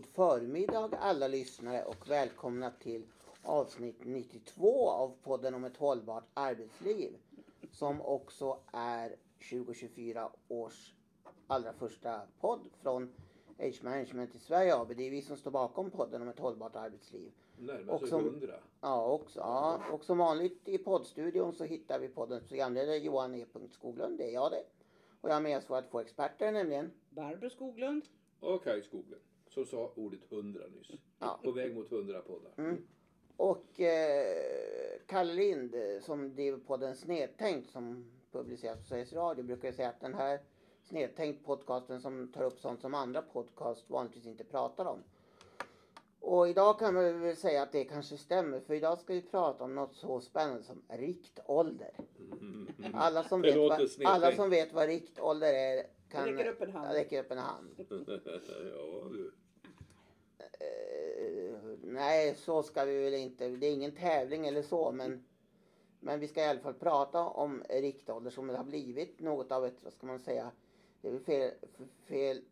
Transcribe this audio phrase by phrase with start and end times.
[0.00, 3.02] God förmiddag alla lyssnare och välkomna till
[3.42, 7.16] avsnitt 92 av podden om ett hållbart arbetsliv.
[7.72, 9.16] Som också är
[9.50, 10.94] 2024 års
[11.46, 13.12] allra första podd från
[13.58, 14.96] Age Management i Sverige AB.
[14.96, 17.32] Det är vi som står bakom podden om ett hållbart arbetsliv.
[17.58, 18.50] Närmar Och som-.
[18.80, 23.46] Ja, också, ja, och som vanligt i poddstudion så hittar vi poddens programledare Johan E.
[23.70, 24.64] Skoglund, det är jag det.
[25.20, 26.90] Och jag har med oss våra två experter nämligen.
[27.10, 28.04] Barbro Skoglund.
[28.40, 29.22] Och Kaj Skoglund.
[29.50, 30.90] Som sa ordet hundra nyss.
[31.18, 31.40] Ja.
[31.44, 32.52] På väg mot hundra poddar.
[33.36, 39.68] Och eh, Kalle Lind eh, som driver podden Snedtänkt som publiceras på Sveriges Radio brukar
[39.68, 40.40] ju säga att den här
[40.84, 45.02] Snedtänkt podcasten som tar upp sånt som andra podcast vanligtvis inte pratar om.
[46.20, 49.64] Och idag kan man väl säga att det kanske stämmer för idag ska vi prata
[49.64, 51.90] om något så spännande som riktålder.
[52.94, 56.88] Alla som, vet vad, alla som vet vad riktålder är kan Räcker upp en hand.
[56.90, 57.74] Ja, räcker upp en hand.
[57.78, 59.32] ja, du.
[60.38, 63.48] Eh, nej, så ska vi väl inte.
[63.48, 65.24] Det är ingen tävling eller så, men,
[66.00, 69.66] men vi ska i alla fall prata om riktålder som det har blivit något av
[69.66, 70.50] ett, vad ska man säga,
[71.00, 71.50] det är väl fel,
[72.04, 72.42] fel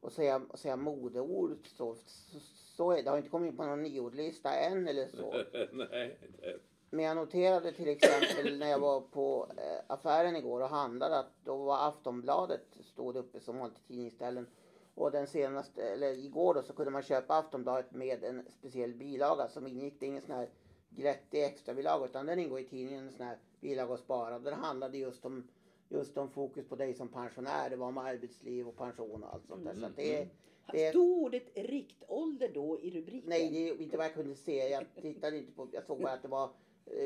[0.00, 1.66] att säga, att säga modeord.
[1.66, 2.40] Så, så,
[2.76, 3.02] så är det.
[3.02, 5.42] Det har inte kommit in på någon nyordlista än eller så.
[5.72, 6.58] Nej, inte.
[6.90, 11.32] Men jag noterade till exempel när jag var på eh, affären igår och handlade att
[11.44, 14.46] då var Aftonbladet stod uppe som vanligt i tidningsställen.
[14.94, 19.48] Och den senaste, eller igår då så kunde man köpa Aftonbladet med en speciell bilaga
[19.48, 20.00] som ingick.
[20.00, 20.48] Det är ingen sån här
[20.90, 24.38] grättig extra bilaga utan den ingår i tidningen en sån här bilaga och spara.
[24.38, 25.48] Den handlade just om,
[25.88, 27.70] just om fokus på dig som pensionär.
[27.70, 29.74] Det var om arbetsliv och pension och allt sånt där.
[29.80, 30.28] Så att det, är-
[30.72, 33.28] det Stod ordet riktålder då i rubriken?
[33.30, 34.68] Nej, det inte vad jag kunde se.
[34.68, 36.50] Jag tittade inte på, jag såg bara att det var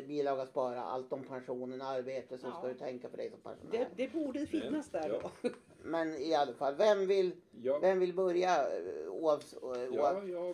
[0.07, 2.53] bilaga spara, allt om pensionen, arbete, så Ja.
[2.59, 3.73] ska du tänka på dig som pensionär.
[3.73, 5.31] det, det borde finnas där Ja.
[5.43, 5.51] då.
[5.85, 7.79] Men i alla fall, vem vill, Ja.
[7.79, 8.79] vem vill börja?
[8.79, 9.61] eh, Oavs, eh,
[9.93, 10.49] Ja, oav, jag,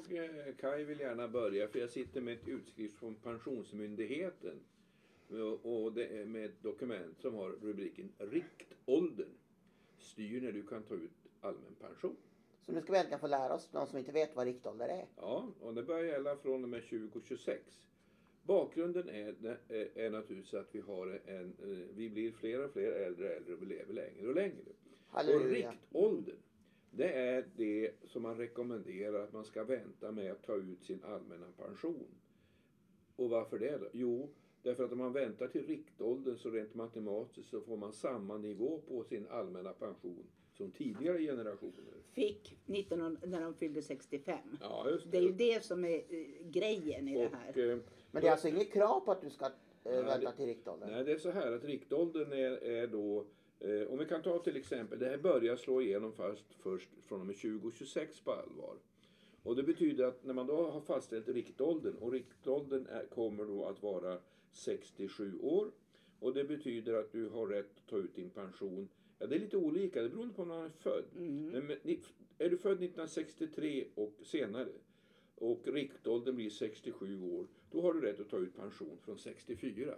[0.49, 4.61] eh, Kaj vill gärna börja för jag sitter med ett utskrift från Pensionsmyndigheten.
[5.31, 9.29] Och och det är med ett dokument som har rubriken Riktåldern.
[9.99, 12.17] Styr när du kan ta ut allmän pension.
[12.63, 15.07] Så nu ska vi äntligen få lära oss, de som inte vet vad riktålder är.
[15.17, 17.61] Ja, och det börjar gälla från och med 2026.
[18.49, 19.35] Bakgrunden är,
[19.95, 23.55] är, naturligtvis att vi har en, eh, vi blir fler och fler äldre och äldre
[23.55, 24.57] och vi lever längre och längre.
[24.69, 25.71] Och Halleluja.
[25.71, 26.37] riktåldern,
[26.91, 31.03] det är det som man rekommenderar att man ska vänta med att ta ut sin
[31.05, 32.07] allmänna pension.
[33.17, 33.89] Och varför det då?
[33.93, 34.29] Jo,
[34.63, 38.81] därför att om man väntar till riktåldern så rent matematiskt så får man samma nivå
[38.89, 40.27] på sin allmänna pension
[40.59, 41.75] som tidigare generationer.
[42.13, 44.39] Fick 19, när de fyllde 65.
[44.61, 47.51] Ja, just Det är ju det som är eh, grejen i det här.
[47.51, 47.79] Och, eh,
[48.11, 49.51] Men det är alltså inget krav på att du ska eh,
[49.85, 50.87] vänta det- till riktålder?
[50.87, 53.25] Nej, det är så här att riktåldern är, är då
[53.61, 57.21] eh, om vi kan ta till exempel, det här börjar slå igenom först, först från
[57.21, 58.77] och med 2026 på allvar.
[59.43, 63.65] Och det betyder att när man då har fastställt riktåldern och riktåldern är, kommer då
[63.65, 64.19] att vara
[64.51, 65.71] 67 år.
[66.21, 68.89] Och det betyder att du har rätt att ta ut din pension.
[69.19, 71.05] Ja, det är lite olika, det beror på när man är född.
[71.15, 72.01] Men, men, ni-
[72.39, 74.69] är du född 1963 och senare
[75.35, 79.95] och riktåldern blir 67 år, då har du rätt att ta ut pension från 64.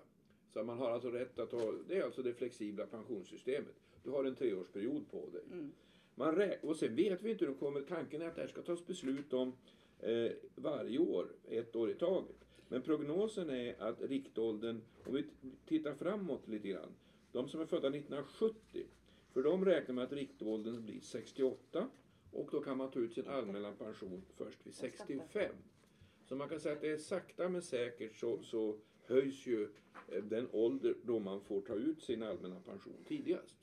[0.53, 3.75] Så man har alltså rätt att ta, det är alltså det flexibla pensionssystemet.
[4.05, 5.43] Du har en treårsperiod på dig.
[6.15, 8.49] Man rä- och sen vet vi inte hur de kommer, tanken är att det här
[8.49, 9.53] ska tas beslut om
[10.01, 12.37] eh, varje år, ett år i taget.
[12.69, 15.25] Men prognosen är att riktåldern, om vi
[15.67, 16.95] tittar framåt lite grann,
[17.33, 18.87] de som är födda 1970,
[19.33, 21.89] för de räknar med att riktåldern blir 68
[22.33, 25.55] och då kan man ta ut sin allmänna pension först vid 65.
[26.25, 28.77] Så man kan säga att det är sakta men säkert så, så
[29.07, 29.69] höjs ju
[30.09, 33.57] eh, den ålder då man får ta ut sin allmänna pension tidigast.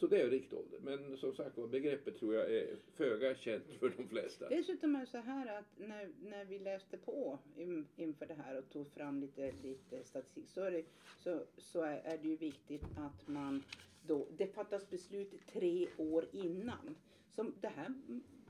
[0.00, 0.78] Så det är riktålder.
[0.82, 4.48] Men som sagt var, begreppet tror jag är föga känt för de flesta.
[4.48, 8.58] Dessutom är det så här att när, när vi läste på in, inför det här
[8.58, 10.84] och tog fram lite, lite statistik så, är det,
[11.18, 13.62] så, så är det ju viktigt att man
[14.06, 16.96] då, det fattas beslut tre år innan.
[17.36, 17.94] Så det här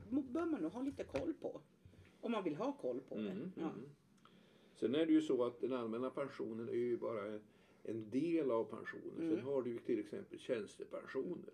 [0.09, 1.61] bör man nog ha lite koll på.
[2.21, 3.31] Om man vill ha koll på det.
[3.31, 3.61] Mm, Ja.
[3.69, 3.89] mm.
[4.75, 7.39] Sen är det ju så att den allmänna pensionen är ju bara
[7.83, 9.29] en, del av pensionen.
[9.29, 11.53] Sen har du ju till exempel tjänstepensioner.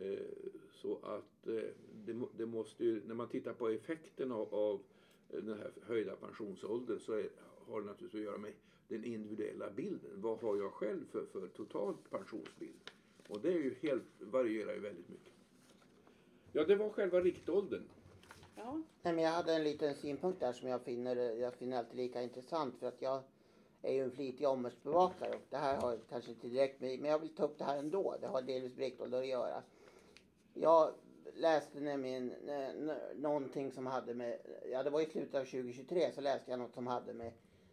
[0.00, 0.26] Eh,
[0.72, 1.54] så att eh,
[2.04, 4.82] det, det måste ju, när man tittar på effekten av, av
[5.28, 7.28] den här höjda pensionsåldern så är,
[7.66, 8.52] har det naturligtvis att göra med
[8.88, 10.10] den individuella bilden.
[10.14, 12.90] Vad har jag själv för, för total pensionsbild?
[13.32, 15.32] Och det är ju helt, varierar ju väldigt mycket.
[16.52, 17.82] Ja, det var själva riktåldern.
[18.54, 18.82] Ja.
[19.02, 22.22] Nej, men jag hade en liten synpunkt där som jag finner, jag finner alltid lika
[22.22, 23.22] intressant för att jag
[23.82, 27.18] är ju en flitig omvärldsbevakare och det här har kanske inte direkt med, men jag
[27.18, 28.16] vill ta upp det här ändå.
[28.20, 29.62] Det har delvis med riktålder att göra.
[30.54, 30.94] Jag
[31.34, 34.38] läste nämligen eh, någonting som hade med,
[34.70, 37.32] ja det var i slutet av 2023 så läste jag något som hade med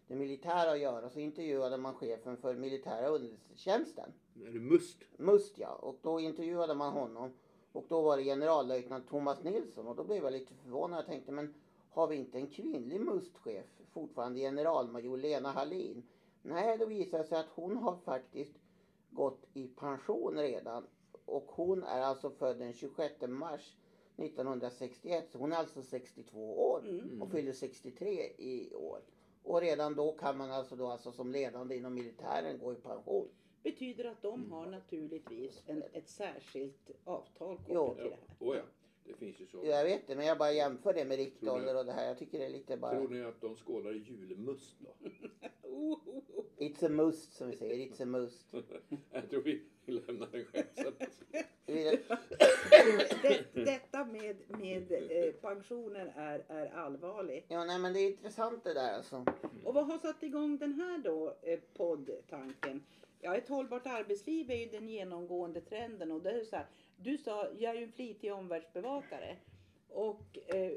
[0.10, 1.10] det militära att göra.
[1.10, 4.14] Så intervjuade man chefen för militära underrättelsetjänsten.
[4.46, 4.98] Är det must?
[5.18, 5.74] Must ja.
[5.76, 7.34] Och då intervjuade man honom.
[7.72, 9.88] Och då var det generallöjtnant Thomas Nilsson.
[9.88, 11.00] Och då blev jag lite förvånad.
[11.00, 11.54] Jag tänkte men
[11.90, 13.66] har vi inte en kvinnlig mustchef?
[13.92, 16.04] Fortfarande generalmajor Lena Hallin.
[16.42, 18.54] Nej, då visade det sig att hon har faktiskt
[19.10, 20.88] gått i pension redan.
[21.26, 23.76] Och hon är alltså född den 26 mars
[24.18, 25.30] 1961.
[25.32, 27.22] Så hon är alltså 62 år Mm.
[27.22, 29.00] och fyller 63 i år.
[29.44, 33.30] Och redan då kan man alltså, då, alltså som ledande inom militären gå i pension.
[33.64, 37.88] Betyder att de har naturligtvis en, ett särskilt avtal Jo.
[37.88, 38.52] kopplat till det här.
[38.52, 38.64] Oh, ja.
[39.10, 39.62] Det finns ju så.
[39.64, 42.08] Jag vet det, men jag bara jämför det med riktålder och det här.
[42.08, 42.92] Jag tycker det är lite bara...
[42.92, 45.10] Tror ni att de skålar i julmust då?
[46.58, 47.88] It's a must som vi säger.
[47.88, 48.54] It's a must.
[49.12, 50.94] Jag tror vi lämnar den själv.
[51.66, 52.06] Det,
[53.54, 57.46] detta med, med eh, pensioner är, är allvarligt.
[57.48, 59.26] Ja, nej men det är intressant det där alltså.
[59.66, 62.84] Och vad har satt igång den här då eh, poddtanken?
[63.22, 66.66] Ja, ett hållbart arbetsliv är ju den genomgående trenden och det är så här.
[67.02, 69.38] Du sa, jag är ju en flitig omvärldsbevakare.
[69.90, 70.72] Och eh,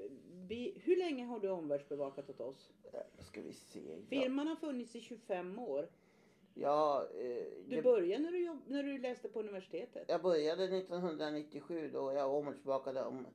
[0.48, 2.72] vi, hur länge har du omvärldsbevakat åt oss?
[3.16, 3.80] Då ska vi se.
[3.80, 5.88] Ja, Firman har funnits i 25 år.
[6.54, 10.04] ja eh, Du det, började när du, jobb, när du läste på universitetet.
[10.08, 13.26] jag började 1997 då jag omvärldsbevakade om...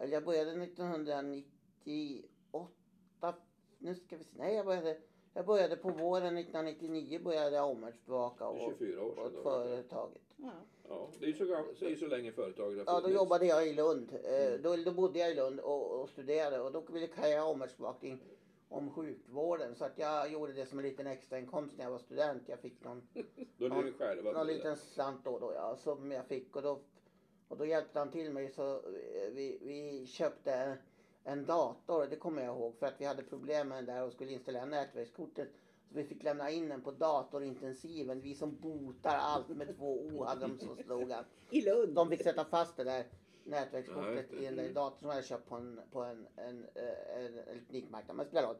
[0.00, 3.34] Eller jag började 1998.
[3.78, 4.36] Nu ska vi se.
[4.38, 5.00] Nej, jag började...
[5.34, 9.42] Jag började på våren 1999 började jag omvärldsbevaka och, 24 år sedan åt då.
[9.42, 10.22] företaget.
[10.36, 10.50] Ja.
[10.88, 13.16] Ja, det är ju så, gam- så, är så länge företaget har Ja, då funnits.
[13.20, 14.12] jobbade jag i Lund.
[14.24, 17.44] Eh, Då, då bodde jag i Lund och, och studerade och då ville jag göra
[17.44, 18.22] omvärldsbevakning
[18.68, 19.74] om sjukvården.
[19.74, 22.42] Så att jag gjorde det som en liten extrainkomst när jag var student.
[22.46, 23.02] Jag fick någon,
[23.56, 24.32] Då ju själva.
[24.32, 26.78] någon liten slant då, då ja, som jag fick och då,
[27.48, 30.78] och då hjälpte han till mig så eh, vi, vi köpte
[31.24, 34.12] en dator, det kommer jag ihåg, för att vi hade problem med den där och
[34.12, 35.48] skulle installera nätverkskortet.
[35.88, 38.20] Så vi fick lämna in den på datorintensiven.
[38.20, 41.24] Vi som botar allt med två O hade de som slogan.
[41.50, 41.94] I Lund.
[41.94, 43.04] De fick sätta fast det där
[43.44, 46.66] nätverkskortet i den där datorn som jag hade köpt på en, på en, en,
[47.16, 48.16] en elektronikmarknad.
[48.16, 48.56] Men spelar roll.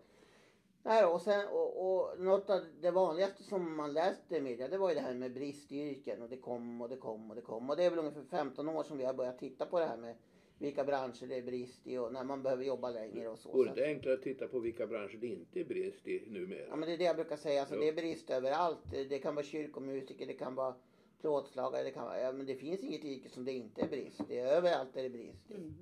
[0.85, 4.79] Nej, och, sen, och, och något av det vanligaste som man läste i media det
[4.79, 7.71] var ju det här med bristyrken och det kom och det kom och det kom.
[7.71, 9.97] Och det är väl ungefär 15 år som vi har börjat titta på det här
[9.97, 10.15] med
[10.63, 13.53] vilka branscher det är brist i och när man behöver jobba längre och så.
[13.53, 16.67] Vore så det enklare att titta på vilka branscher det inte är brist i numera?
[16.69, 17.61] Ja men det är det jag brukar säga.
[17.61, 17.81] Alltså, Jo.
[17.81, 18.79] det är brist överallt.
[18.91, 20.75] Det kan vara kyrkomusiker, det kan vara
[21.21, 22.21] plåtslagare, det kan vara...
[22.21, 24.21] Ja, men det finns inget yrke som det inte är brist.
[24.29, 25.51] Det är överallt är det brist.
[25.51, 25.75] Mm.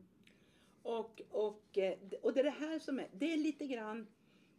[0.82, 4.06] Och, och, eh, och det är det här som är, det är lite grann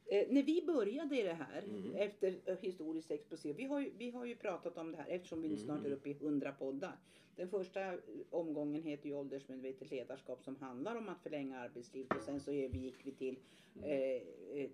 [0.06, 1.96] Eh, när vi började i det här Mm.
[1.96, 5.42] efter eh, historiskt exposé, vi har, ju, vi har ju pratat om det här eftersom
[5.42, 5.98] vi nu snart är Mm.
[5.98, 6.96] uppe i 100 poddar.
[7.36, 7.94] Den första
[8.30, 13.06] omgången heter ju åldersmedvetet ledarskap som handlar om att förlänga arbetslivet och sen så gick
[13.06, 13.40] vi till
[13.84, 14.70] eh, eh,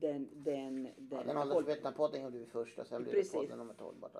[0.00, 3.60] den, den, Ja, den, den åldersvetna podden gjorde vi först och sen blev det podden
[3.60, 4.16] om ett hållbart.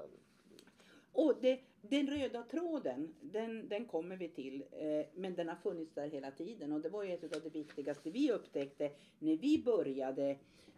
[1.13, 4.65] Och det, den röda tråden, den, den kommer vi till.
[4.73, 6.73] Eh, men den har funnits där hela tiden.
[6.73, 10.37] Och det var ju ett av det viktigaste vi upptäckte när vi började.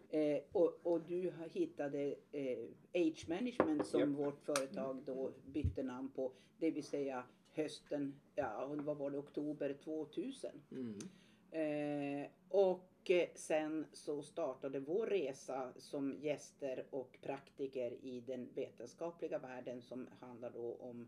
[0.09, 2.59] Eh, och, och du hittade eh,
[2.93, 4.09] Age Management som Japp.
[4.09, 6.31] vårt företag då bytte namn på.
[6.57, 10.51] Det vill säga hösten, ja vad var det, oktober 2000.
[10.71, 10.99] Mm.
[11.51, 19.39] Eh, och eh, sen så startade vår resa som gäster och praktiker i den vetenskapliga
[19.39, 21.07] världen som handlar då om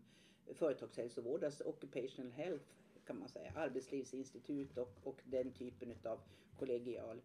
[0.54, 2.64] företagshälsovård, alltså occupational health
[3.06, 6.18] kan man säga, arbetslivsinstitut och, och den typen av
[6.58, 7.20] kollegial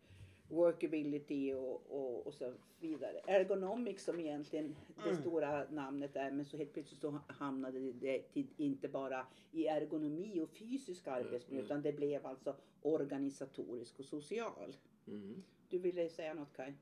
[0.50, 3.20] workability och, och, och så vidare.
[3.28, 5.22] Ergonomics som egentligen det Mm.
[5.22, 10.40] stora namnet är men så helt plötsligt så hamnade det till, inte bara i ergonomi
[10.42, 11.66] och fysisk arbetsmiljö mm.
[11.66, 14.76] utan det blev alltså organisatorisk och social.
[15.08, 15.44] Mm.
[15.70, 16.74] Du ville säga något Kaj?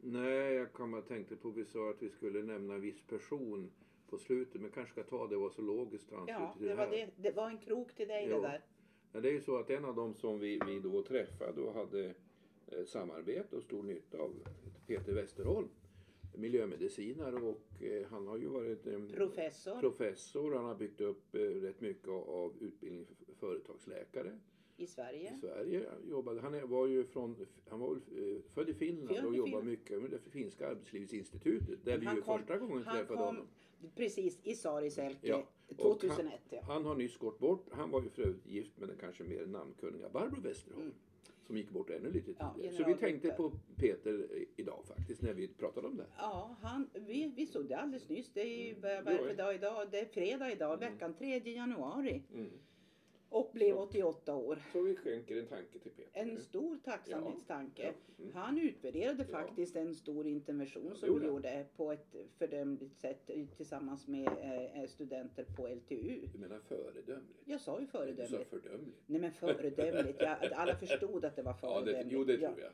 [0.00, 3.70] Nej, jag kom och tänkte på vi sa att vi skulle nämna en viss person
[4.10, 6.74] på slutet men kanske ska ta det var så logiskt anslutet Ja, till det det
[6.74, 6.90] var, här.
[7.16, 8.36] det, det var en krok till dig Jo.
[8.36, 8.60] det där.
[9.12, 11.74] Ja, det är ju så att en av dem som vi, vi då träffade och
[11.74, 12.14] hade
[12.66, 14.30] eh, samarbete och stor nytta av
[14.86, 15.68] Peter Westerholm.
[16.36, 18.82] Miljömedicinare och eh, han har ju varit
[19.14, 20.54] Professor professor.
[20.54, 24.38] Han har byggt upp eh, rätt mycket av, utbildning för företagsläkare
[24.76, 25.34] i Sverige.
[25.36, 25.86] i Sverige.
[25.90, 28.00] Han Jobbade, han var ju från, han var
[28.54, 29.66] född i Finland och jobbade Finland.
[29.66, 33.26] mycket med det finska arbetslivsinstitutet där vi Han ju kom- första gången Han träffade kom
[33.26, 33.46] honom.
[33.96, 36.40] precis i Sariselke Ja, och 2001.
[36.50, 36.60] Ja.
[36.62, 37.66] Han har nyss gått bort.
[37.70, 40.82] Han var ju för övrigt gift med den kanske mer namnkunniga Barbro Westerholm.
[40.86, 40.94] Mm.
[41.46, 42.76] Som gick bort ännu lite Ja, tidigare.
[42.76, 46.06] så vi tänkte på Peter idag faktiskt när vi pratade om det.
[46.18, 48.30] Ja, han, vi, vi såg det alldeles nyss.
[48.34, 48.80] Det är ju, Mm.
[48.82, 49.88] vad vad är det Jo, för dag idag?
[49.90, 52.22] Det är fredag idag, veckan 3 januari.
[52.34, 52.50] Mm.
[53.34, 54.58] Och blev 88 år.
[54.72, 56.10] Så vi skänker en tanke till Peter.
[56.20, 57.82] En stor tacksamhetstanke.
[57.82, 58.24] Ja, ja.
[58.24, 58.34] Mm.
[58.36, 59.38] Han utvärderade Ja.
[59.38, 65.44] faktiskt en stor intervention som vi gjorde på ett fördömligt sätt tillsammans med eh, studenter
[65.56, 66.20] på LTU.
[66.32, 67.40] Du menar föredömligt?
[67.44, 68.50] Jag sa ju Du sa föredömligt.
[68.50, 68.96] fördömligt.
[69.06, 70.20] Nej men föredömligt.
[70.22, 72.12] Ja, alla förstod att det var Ja, det, föredömligt.
[72.12, 72.70] jo det tror jag.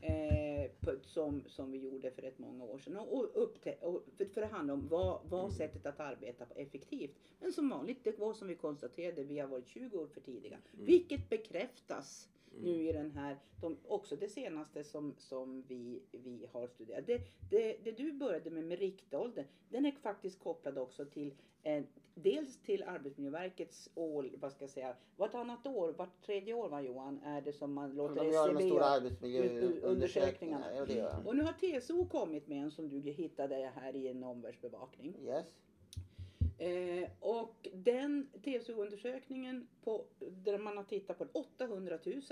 [0.00, 2.96] Eh, på, som, som vi gjorde för rätt många år sedan.
[2.96, 5.50] Och, och upptä- och för, för det handlar om vad var Mm.
[5.52, 7.16] sättet att arbeta på effektivt.
[7.40, 10.58] Men som vanligt, det var som vi konstaterade, vi har varit 20 år för tidiga.
[10.74, 10.86] Mm.
[10.86, 16.66] Vilket bekräftas nu i den här, de, också det senaste som, som vi, vi har
[16.66, 17.06] studerat.
[17.06, 21.82] Det, det, det du började med, med riktåldern, den är faktiskt kopplad också till eh,
[22.22, 27.20] Dels till Arbetsmiljöverkets år, vad ska jag säga, vartannat år, vart tredje år va Johan,
[27.24, 30.66] är det som man låter De gör de stora arbetsmiljöundersökningarna.
[30.88, 31.22] Ja.
[31.26, 35.14] Och nu har TCO kommit med en som du hittade här i en omvärldsbevakning.
[35.24, 35.46] Yes.
[36.58, 42.22] Eh, och den TCO-undersökningen på, där man har tittat på 800 000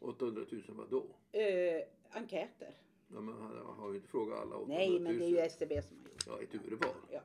[0.00, 1.06] 800 000 vad då?
[1.38, 2.74] eh, enkäter.
[3.08, 4.88] Ja, men han har ju inte frågat alla 800 000.
[4.88, 6.24] Nej, men det är ju SCB som har gjort.
[6.26, 6.94] Ja, ett urval.
[7.10, 7.20] Ja.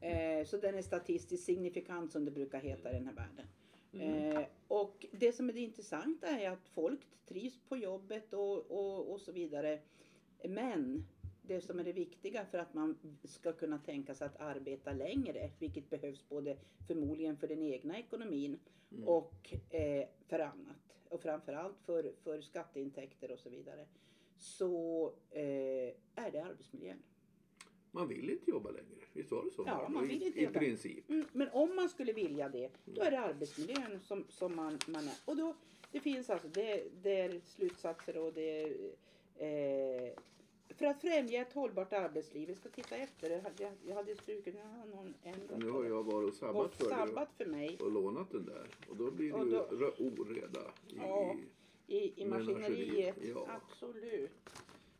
[0.00, 3.46] Eh, så den är statistiskt signifikant som det brukar heta i den här världen.
[3.92, 9.12] Eh, och det som är det intressanta är att folk trivs på jobbet och, och,
[9.12, 9.80] och så vidare.
[10.48, 11.06] Men
[11.50, 15.50] det som är det viktiga för att man ska kunna tänka sig att arbeta längre,
[15.58, 18.58] vilket behövs både förmodligen för den egna ekonomin
[19.06, 20.76] och eh, för annat.
[21.08, 23.86] Och framförallt för, för skatteintäkter och så vidare.
[24.38, 25.42] Så eh,
[26.14, 27.02] är det arbetsmiljön.
[27.90, 29.04] Man vill inte jobba längre.
[29.12, 29.64] Visst var det så?
[29.66, 30.58] Ja, man vill I, inte I jobba.
[30.58, 31.08] princip.
[31.10, 35.08] Mm, men om man skulle vilja det, då är det arbetsmiljön som, som man, man
[35.08, 35.14] är.
[35.24, 35.56] Och då,
[35.92, 40.12] det finns alltså, det, det är slutsatser och det är, eh,
[40.80, 44.54] för att främja ett hållbart arbetsliv, vi ska titta efter, jag hade, jag hade strukit,
[44.94, 45.88] någon ändrat Nu har det.
[45.88, 48.66] jag varit och sabbat Och för sabbat för mig och lånat den där.
[48.88, 51.36] Och då blir det Och ju då- rö- oreda i, Ja.
[51.86, 53.16] i, i maskineriet.
[53.34, 53.46] ja.
[53.62, 54.30] Absolut.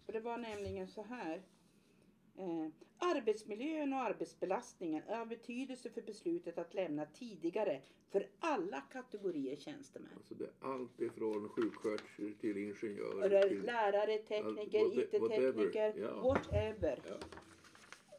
[0.06, 1.42] För det var nämligen så här.
[2.38, 2.66] Eh,
[2.98, 10.08] arbetsmiljön och arbetsbelastningen är av betydelse för beslutet att lämna tidigare för alla kategorier tjänstemän.
[10.16, 13.62] Alltså det är allt ifrån sjuksköterskor till ingenjörer till...
[13.62, 17.02] Lärare, tekniker, what- IT-tekniker, whatever.
[17.08, 17.16] Ja.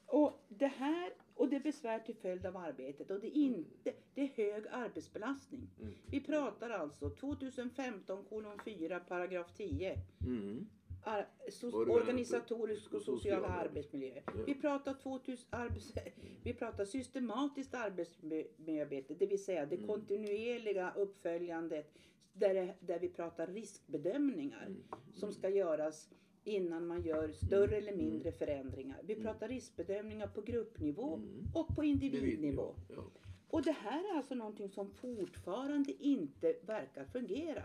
[0.06, 3.94] Och det här och det är besvär till följd av arbetet och det är inte,
[4.14, 5.70] det är hög arbetsbelastning.
[5.82, 5.94] Mm.
[6.06, 9.98] Vi pratar alltså 2015 kolon 4 paragraf 10.
[10.26, 10.68] Mm.
[11.06, 14.22] So- Organi- organisatorisk och social arbetsmiljö.
[14.26, 14.32] Ja.
[14.46, 15.98] Vi pratar 2000 arbets-
[16.44, 19.88] vi pratar systematiskt arbetsmiljöarbete, det vill säga det Mm.
[19.88, 21.94] kontinuerliga uppföljandet
[22.34, 24.84] där, det, där vi pratar riskbedömningar Mm.
[25.14, 26.10] som ska göras
[26.44, 28.98] innan man gör större eller mindre förändringar.
[29.04, 31.48] Vi pratar riskbedömningar på gruppnivå Mm.
[31.56, 32.76] och på individnivå.
[32.90, 33.04] Ja.
[33.50, 37.64] Och det här är alltså någonting som fortfarande inte verkar fungera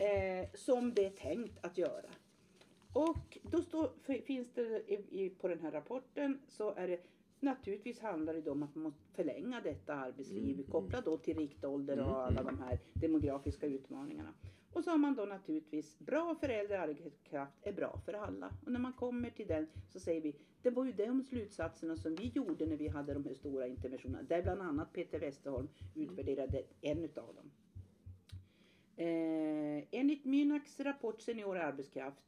[0.00, 0.42] Mm.
[0.42, 2.10] eh, som det är tänkt att göra.
[2.92, 7.00] Och då står, f- finns det i, på den här rapporten så är det
[7.40, 11.94] naturligtvis handlar det om att man måste förlänga detta arbetsliv Mm, kopplat då till riktålder
[11.98, 14.34] Mm, och alla de här demografiska utmaningarna.
[14.72, 18.52] Och så har man då naturligtvis bra för äldre arbetskraft är bra för alla.
[18.66, 22.14] Och när man kommer till den så säger vi det var ju de slutsatserna som
[22.14, 24.22] vi gjorde när vi hade de här stora interventionerna.
[24.22, 27.50] Där bland annat Peter Westerholm utvärderade en utav dem.
[28.96, 32.22] Eh, enligt Mynax rapport Senior arbetskraft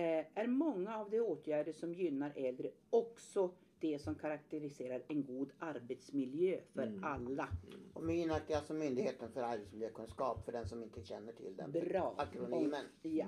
[0.00, 6.60] är många av de åtgärder som gynnar äldre också det som karaktäriserar en god arbetsmiljö
[6.72, 7.04] för Mm.
[7.04, 7.48] alla.
[7.92, 11.72] Och Mynak är alltså Myndigheten för arbetsmiljökunskap för den som inte känner till den.
[11.72, 12.14] Bra.
[12.18, 12.84] Akronymen.
[13.02, 13.26] Ja.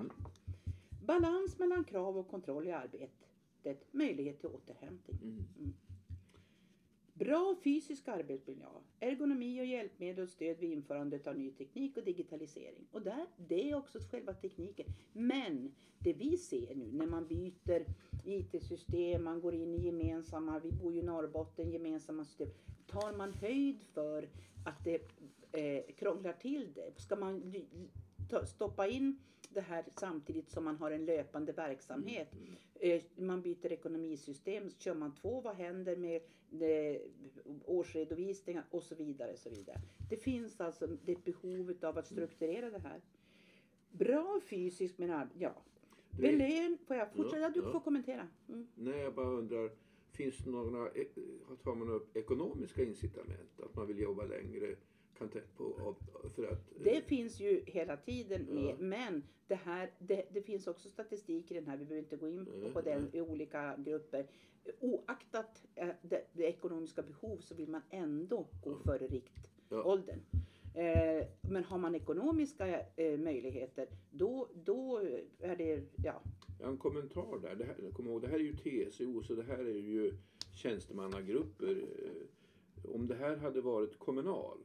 [1.07, 3.87] Balans mellan krav och kontroll i arbetet.
[3.91, 5.19] Möjlighet till återhämtning.
[5.23, 5.75] Mm.
[7.19, 8.67] Bra fysisk arbetsmiljö,
[9.01, 12.87] ergonomi och hjälpmedel och stöd vid införandet av ny teknik och digitalisering.
[12.91, 14.87] Och där, det är också själva tekniken.
[15.13, 17.87] Men det vi ser nu när man byter
[18.25, 22.49] IT-system, man går in i gemensamma, vi bor ju i Norrbotten, gemensamma system.
[22.87, 24.29] Tar man höjd för
[24.65, 25.03] att det
[25.53, 27.01] eh, krånglar till det?
[27.01, 27.55] Ska man
[28.47, 29.19] stoppa in
[29.49, 32.29] det här samtidigt som man har en löpande verksamhet?
[32.81, 36.21] Eh, man byter ekonomisystem, kör man två, vad händer med
[36.61, 37.01] eh,
[37.65, 39.37] årsredovisningar och så vidare.
[39.37, 39.81] Så vidare.
[40.11, 43.01] Det finns alltså det ett behov av att strukturera det här.
[43.91, 45.55] Bra fysiskt men ja.
[46.11, 47.39] Det- Belön, får jag fortsätta?
[47.39, 47.73] Ja, du ja.
[47.73, 48.29] får kommentera.
[48.49, 48.67] Mm.
[48.75, 49.71] Nej, jag bara undrar.
[50.11, 51.07] Finns det några, eh,
[51.63, 53.61] tar man upp ekonomiska incitament?
[53.61, 54.77] Att man vill jobba längre?
[55.19, 55.95] Kan tänka på,
[56.35, 56.73] för att...
[56.77, 58.77] eh, Det finns ju hela tiden med, Ja.
[58.79, 62.29] men det, här, det, det finns också statistik i den här, vi behöver inte gå
[62.29, 64.27] in på, på den i olika grupper.
[64.81, 68.83] Oaktat eh, det, det ekonomiska behov så vill man ändå gå Mm.
[68.83, 69.99] före rikt, Ja.
[70.75, 74.99] Eh, men har man ekonomiska eh, möjligheter då, då
[75.41, 76.23] är det, ja,
[76.59, 77.55] Jag har en kommentar där.
[77.55, 80.13] Det här, kom ihåg, det här är ju TCO så det här är ju
[80.55, 81.77] tjänstemannagrupper.
[82.05, 84.59] Eh, Om det här hade varit kommunal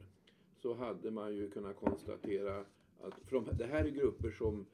[0.62, 2.64] så hade man ju kunnat konstatera
[3.00, 4.66] att för de, det här är grupper som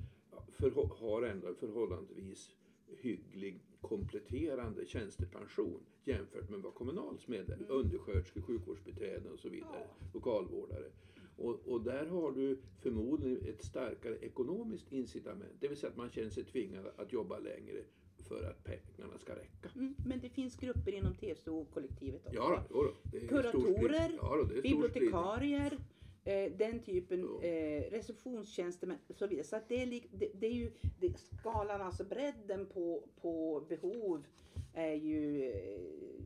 [0.49, 9.39] förhå- har ändå förhållandevis hygglig kompletterande tjänstepension jämfört med vad Kommunals medlem, undersköterskor, sjukvårdsbiträden och
[9.39, 10.91] så vidare, lokalvårdare.
[11.37, 16.11] Och, och där har du förmodligen ett starkare ekonomiskt incitament, det vill säga att man
[16.11, 17.83] känner sig tvingad att jobba längre
[18.23, 19.69] för att pengarna ska räcka.
[19.75, 22.37] mm, men det finns grupper inom TCO-kollektivet också.
[22.37, 25.79] Ja, då, då, det är Kuratorer, ja, då, bibliotekarier,
[26.25, 27.49] eh, den typen, Ja.
[27.49, 29.45] eh, receptionstjänstemän och så vidare.
[29.47, 30.71] Så att det, är det, det är ju
[31.01, 34.25] det, skalan, alltså bredden på, på behov
[34.73, 35.53] är ju,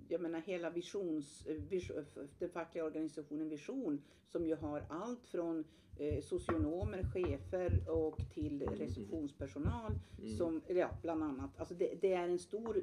[0.08, 1.90] jag menar hela visions, vis,
[2.38, 5.64] den fackliga organisationen Vision som ju har allt från
[5.98, 9.92] eh, socionomer, chefer och till receptionspersonal
[10.38, 11.50] som, ja bland annat.
[11.58, 12.82] Alltså det, det är en stor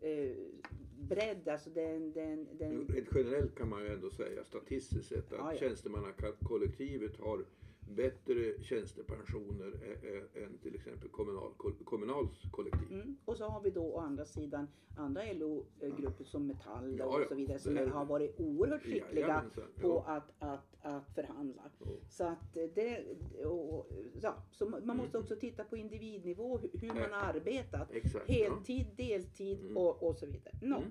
[0.00, 0.32] eh,
[1.00, 5.38] bredd, alltså den, den, den, Rent generellt kan man ju ändå säga statistiskt sett att
[5.38, 5.58] Ja, ja.
[5.58, 7.44] tjänstemannakollektivet har
[7.94, 9.72] bättre tjänstepensioner
[10.34, 11.52] än till exempel kommunal,
[11.84, 12.92] Kommunals kollektiv.
[12.92, 13.16] Mm.
[13.24, 17.26] Och så har vi då å andra sidan andra LO-grupper som Metall Ja, och ja,
[17.28, 19.44] så vidare som är- har varit oerhört skickliga
[19.80, 20.04] på ja.
[20.06, 21.62] att, att, att förhandla.
[21.78, 21.86] Ja.
[22.08, 23.04] Så att det,
[23.46, 23.86] och,
[24.22, 24.96] ja, så man Mm.
[24.96, 27.90] måste också titta på individnivå hur, man har arbetat.
[27.92, 28.24] Exakt.
[28.28, 28.34] ja.
[28.34, 30.54] Heltid, deltid och, och så vidare.
[30.62, 30.90] Nå, Mm.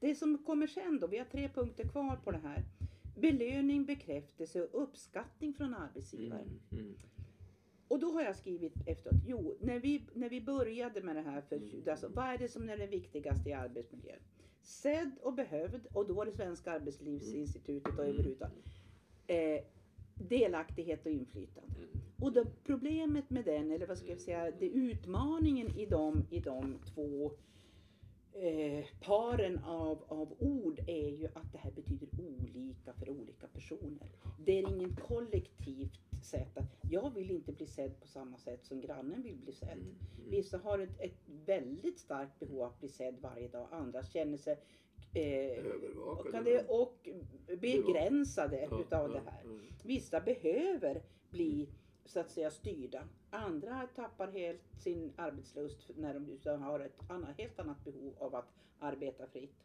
[0.00, 2.64] Det som kommer sen då, vi har tre punkter kvar på det här.
[3.20, 6.60] Belöning, bekräftelse och uppskattning från arbetsgivaren.
[6.70, 6.96] Mm, mm.
[7.88, 11.40] Och då har jag skrivit efteråt, jo, när vi, när vi började med det här,
[11.40, 14.20] för, alltså, vad är det som är det viktigaste i arbetsmiljön?
[14.62, 18.64] Sedd och behövd, och då var det Svenska Arbetslivsinstitutet och överhuvudtaget.
[19.26, 19.60] Eh,
[20.14, 21.74] delaktighet och inflytande.
[22.20, 26.40] Och då, problemet med den, eller vad ska jag säga, det utmaningen i de, i
[26.40, 27.32] de två
[28.40, 34.10] eh, paren av, av ord är ju att det här betyder olika för olika personer.
[34.44, 38.80] Det är ingen kollektivt sätt att, jag vill inte bli sedd på samma sätt som
[38.80, 39.78] grannen vill bli sedd.
[40.28, 44.56] Vissa har ett, ett väldigt starkt behov att bli sedd varje dag, andra känner sig
[45.14, 46.64] eh, Övervakade.
[46.68, 47.08] och
[47.60, 49.42] begränsade Ja, utav ja, det här.
[49.84, 51.68] Vissa behöver bli
[52.08, 53.08] så att säga styrda.
[53.30, 58.48] Andra tappar helt sin arbetslust när de har ett annat, helt annat behov av att
[58.78, 59.64] arbeta fritt.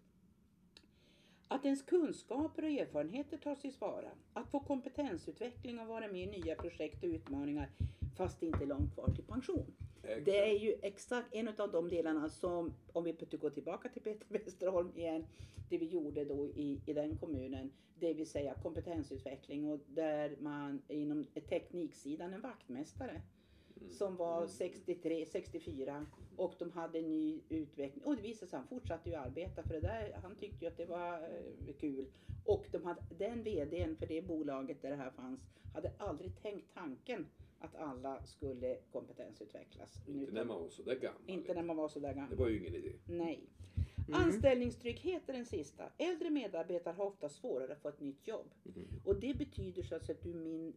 [1.48, 4.12] Att ens kunskaper och erfarenheter tas tillvara.
[4.34, 7.70] Att få kompetensutveckling och vara med i nya projekt och utmaningar
[8.18, 9.74] fast det inte är långt kvar till pension.
[10.04, 10.26] Exakt.
[10.26, 14.26] Det är ju exakt en av de delarna som, om vi går tillbaka till Peter
[14.30, 15.26] Westerholm igen,
[15.70, 20.82] det vi gjorde då i, i den kommunen, det vill säga kompetensutveckling och där man
[20.88, 23.22] inom tekniksidan, en vaktmästare
[23.92, 28.04] som var 63, 64 och de hade en ny utveckling.
[28.06, 30.78] Och det visade sig han fortsatte ju arbeta för det där, han tyckte ju att
[30.78, 32.06] det var eh, kul.
[32.46, 35.40] Och de hade, den VDn för det bolaget där det här fanns
[35.74, 37.28] hade aldrig tänkt tanken
[37.64, 40.02] att alla skulle kompetensutvecklas.
[40.08, 41.22] Inte när man var så där gammal.
[41.26, 42.38] Inte när man var så där Det gammal.
[42.38, 42.94] var ju ingen idé.
[43.06, 43.50] Nej.
[44.14, 45.84] Anställningstrygghet är den sista.
[45.98, 48.54] Äldre medarbetare har ofta svårare att få ett nytt jobb.
[49.06, 50.74] Och det betyder så att du min,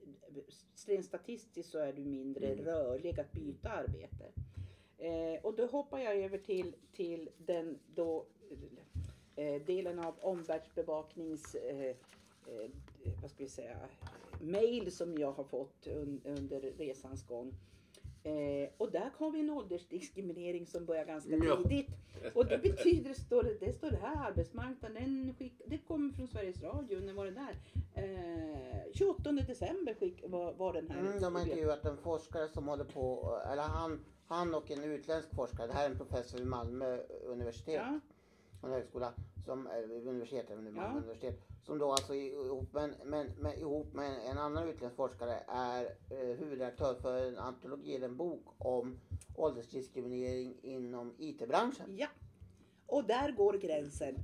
[0.87, 4.33] rent statistiskt så är du mindre rörlig att byta arbete.
[4.99, 8.27] Eh, och då hoppar jag över till, till den då,
[9.37, 11.87] eh, delen av omvärldsbevaknings eh,
[12.46, 12.70] eh,
[13.22, 13.79] vad ska vi säga,
[14.40, 17.55] mail som jag har fått un, under resans gång.
[18.22, 21.57] Eh, och där har vi en åldersdiskriminering som börjar ganska Ja.
[21.62, 21.88] tidigt.
[22.35, 24.94] Och det betyder, står det, det står det här, arbetsmarknaden,
[25.27, 27.57] den skick, det kommer från Sveriges Radio, när var det där?
[27.94, 31.01] Eh, 28 december skick, var, var den här.
[31.01, 35.35] Mm, de har intervjuat en forskare som håller på, eller han, han och en utländsk
[35.35, 38.01] forskare, det här är en professor vid Malmö universitet, Ja,
[38.62, 39.12] en högskola,
[39.45, 40.97] som, eller universitet, eller Malmö Ja.
[40.97, 45.85] universitet, som då alltså ihop med, med, med, ihop med en annan utländsk forskare är
[45.85, 48.99] eh, huvudredaktör för en antologi, eller en bok om
[49.37, 51.95] åldersdiskriminering inom IT-branschen.
[51.97, 52.07] ja.
[52.88, 54.14] Och där går gränsen.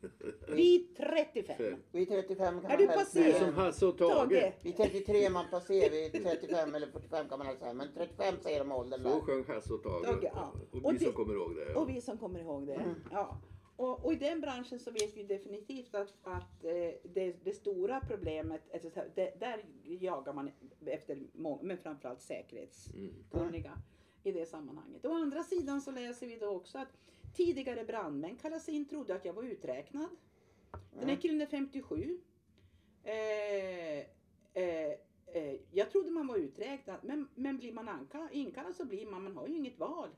[0.48, 1.76] Vid 35.
[1.92, 3.30] Vid 35 kan Är man du passé?
[3.32, 4.10] Är som Hasse och Tage.
[4.30, 4.52] Tage.
[4.62, 7.72] Vid 33 är man passé, vid 35 eller 45 kan man säga.
[7.74, 9.20] Men 35 säger de åldern Så där.
[9.20, 10.04] sjöng Hasse och Tage.
[10.04, 10.52] Tage, ja.
[10.72, 11.72] Och Och vi som kommer ihåg det.
[11.72, 11.80] Ja.
[11.80, 12.94] Och vi som kommer ihåg det.
[13.10, 13.40] Ja.
[13.80, 18.00] Och, och i den branschen så vet vi definitivt att, att eh, det, det stora
[18.00, 20.50] problemet, alltså, det, där jagar man
[20.86, 23.78] efter många, men framförallt säkerhetskunniga
[24.22, 25.04] i det sammanhanget.
[25.04, 26.88] Å andra sidan så läser vi då också att
[27.34, 30.08] tidigare brandmän kallas in, trodde att jag var uträknad.
[30.98, 32.20] Den här killen är 57.
[33.02, 33.12] Eh,
[34.62, 34.92] eh,
[35.26, 39.22] eh, jag trodde man var uträknad, men, men blir man anka, inkallad så blir man,
[39.22, 40.08] man har ju inget val.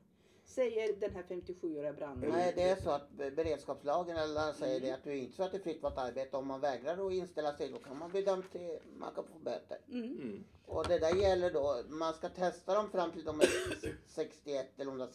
[0.45, 2.35] Säger den här 57-åriga brandmannen.
[2.37, 4.87] Nej, det är så att be- beredskapslagen eller säger Mm.
[4.89, 6.37] det att du är inte så att det är fritt valt arbete.
[6.37, 9.39] Om man vägrar att inställa sig då kan man bli dömd till, man kan få
[9.39, 9.77] böter.
[9.91, 10.03] Mm.
[10.03, 10.43] Mm.
[10.65, 13.47] Och det där gäller då, man ska testa dem fram till de är
[14.07, 15.11] 61 eller om de är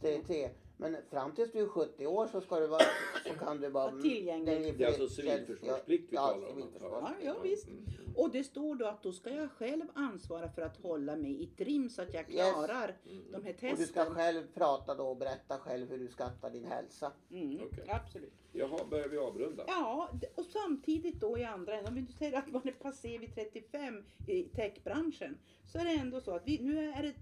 [0.00, 0.50] 63.
[0.80, 2.82] Men fram tills du är 70 år så ska du vara,
[3.26, 4.74] så kan du vara tillgänglig.
[4.78, 6.64] Det är alltså civilförsvarsplikt vi ja, talar om.
[6.80, 7.68] Ja, ja, visst.
[7.68, 7.84] Mm.
[8.16, 11.46] och det står då att då ska jag själv ansvara för att hålla mig i
[11.46, 12.52] trim så att jag Yes.
[12.52, 13.32] klarar Mm.
[13.32, 14.14] de här Och du ska testen.
[14.14, 17.12] själv prata då och berätta själv hur du skattar din hälsa.
[17.30, 17.84] Mm, Okej.
[17.88, 18.32] Absolut.
[18.52, 19.64] Jaha, börjar vi avrunda?
[19.66, 23.18] Ja, och samtidigt då i andra änden, om vi nu säger att man är passé
[23.18, 27.14] vid 35 i techbranschen, så är det ändå så att vi, nu är det,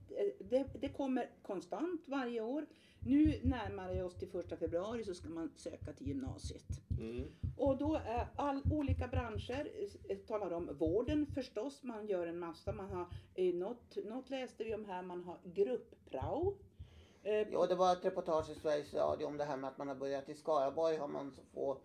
[0.50, 2.66] det, det kommer konstant varje år.
[3.00, 6.64] Nu närmar vi oss till första februari så ska man söka till gymnasiet.
[7.00, 7.24] Mm.
[7.56, 9.68] Och då är all olika branscher,
[10.08, 14.64] eh, talar om vården förstås, man gör en massa, man har, eh, något, något läste
[14.64, 16.54] vi om här, man har gruppprao.
[17.22, 19.88] Eh, Ja, det var ett reportage i Sveriges Radio om det här med att man
[19.88, 21.78] har börjat i Skaraborg har man så få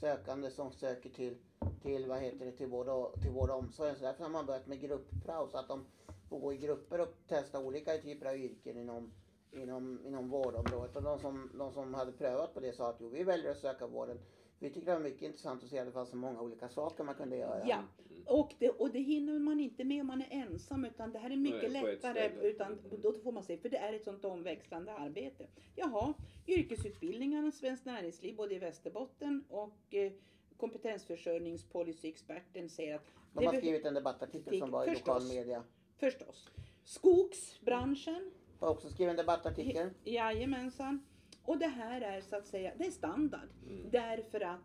[0.00, 1.36] sökande som söker till,
[1.82, 3.94] till vad heter det, till vård och, till vård och omsorg.
[3.96, 5.84] Så därför har man börjat med gruppprao så att de
[6.28, 9.12] får gå i grupper och testa olika typer av yrken inom,
[9.52, 10.96] inom, inom vårdområdet.
[10.96, 13.58] Och de som, de som hade prövat på det sa att jo, vi väljer att
[13.58, 14.18] söka vården.
[14.58, 17.04] Vi tyckte det var mycket intressant att se att det fanns så många olika saker
[17.04, 17.66] man kunde göra.
[17.68, 17.84] Ja,
[18.26, 21.30] och det, och det hinner man inte med om man är ensam utan det här
[21.30, 24.92] är mycket Nej, lättare utan då får man se, för det är ett sånt omväxlande
[24.92, 25.46] arbete.
[25.76, 26.14] Jaha,
[26.46, 30.12] yrkesutbildningarna, Svenskt Näringsliv både i Västerbotten och eh,
[30.56, 35.06] kompetensförsörjningspolicyexperten säger att De har skrivit en debattartikel som var i Förstås.
[35.06, 35.62] lokal media.
[35.96, 36.50] förstås
[36.84, 39.90] skogsbranschen, Har också skrivit en debattartikel.
[40.04, 41.02] Jajamensan.
[41.44, 43.48] Och det här är så att säga, det är standard.
[43.68, 43.90] Mm.
[43.90, 44.60] Därför att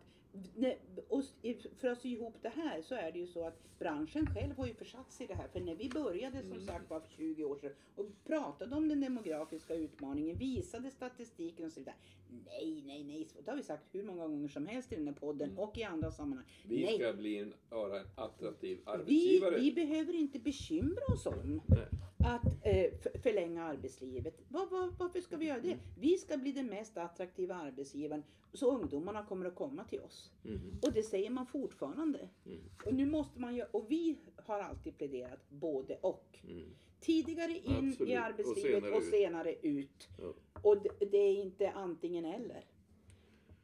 [1.08, 1.22] och
[1.80, 4.66] för att sy ihop det här så är det ju så att branschen själv har
[4.66, 5.48] ju försatt sig i det här.
[5.48, 6.66] För när vi började som Mm.
[6.66, 11.72] sagt var för 20 år sedan och pratade om den demografiska utmaningen, visade statistiken och
[11.72, 11.94] så vidare.
[12.46, 13.28] Nej, nej, nej.
[13.44, 15.58] Det har vi sagt hur många gånger som helst i den här podden Mm.
[15.58, 16.46] och i andra sammanhang.
[16.64, 19.58] Vi nej, ska bli en, en attraktiv vi, arbetsgivare.
[19.60, 21.78] vi behöver inte bekymra oss om Nej.
[22.26, 24.42] Att eh, förlänga arbetslivet.
[24.48, 25.78] Var, var, varför ska vi göra det?
[25.98, 30.32] Vi ska bli den mest attraktiva arbetsgivaren så ungdomarna kommer att komma till oss.
[30.44, 30.60] Mm.
[30.82, 32.28] Och det säger man fortfarande.
[32.46, 32.58] Mm.
[32.86, 36.38] Och nu måste man ju, och vi har alltid pläderat både och.
[36.48, 36.70] Mm.
[37.00, 38.10] Tidigare in Absolut.
[38.10, 40.08] i Och arbetslivet senare och senare ut.
[40.18, 40.34] Ja.
[40.62, 42.64] Och det, det är inte antingen eller.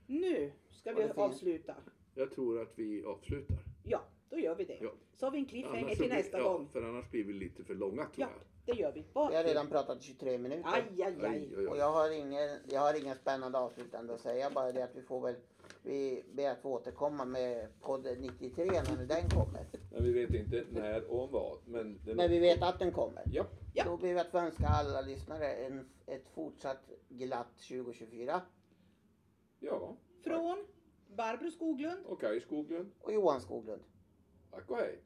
[0.06, 1.74] Nu ska Och vi avsluta.
[2.14, 3.58] Jag tror att vi avslutar.
[3.84, 4.78] Ja, då gör vi det.
[4.80, 4.92] Ja.
[5.14, 6.68] Så har vi en cliffhanger Annars till nästa blir, ja, gång.
[6.68, 8.51] För annars blir vi lite för långa tror Ja, jag.
[8.64, 9.04] Det gör vi.
[9.12, 10.70] Vad- Vi har redan pratat i 23 minuter.
[10.74, 11.66] Aj, aj, aj.
[11.66, 14.50] Och jag har ingen, jag har ingen spännande avslutande att säga.
[14.50, 15.34] Bara det att vi får väl,
[15.82, 19.66] vi ber att få återkomma med podd 93 när den kommer.
[19.92, 21.58] Men vi vet inte när och om vad.
[21.66, 23.22] Men, är Men vi vet att den kommer.
[23.26, 23.44] Ja.
[23.74, 23.84] Ja.
[23.84, 28.40] Då ber vi att få önska alla lyssnare en, ett fortsatt glatt 2024.
[29.60, 29.96] Ja.
[30.24, 30.66] Från
[31.16, 32.06] Barbro Skoglund.
[32.06, 32.90] Och Kaj Skoglund.
[33.00, 33.82] Och Johan Skoglund.
[34.50, 34.98] Tack och hej.